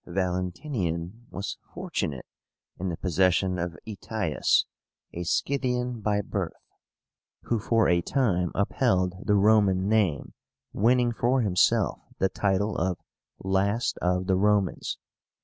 Valentinian 0.07 1.27
was 1.29 1.59
fortunate 1.75 2.25
in 2.79 2.89
the 2.89 2.97
possession 2.97 3.59
of 3.59 3.77
AETIUS, 3.85 4.65
a 5.13 5.21
Scythian 5.23 5.99
by 6.01 6.21
birth, 6.21 6.73
who 7.43 7.59
for 7.59 7.87
a 7.87 8.01
time 8.01 8.51
upheld 8.55 9.13
the 9.21 9.35
Roman 9.35 9.87
name, 9.87 10.33
winning 10.73 11.11
for 11.11 11.41
himself 11.41 11.99
the 12.17 12.29
title 12.29 12.75
of 12.77 12.97
LAST 13.43 13.99
OF 13.99 14.25
THE 14.25 14.37
ROMANS. 14.37 14.97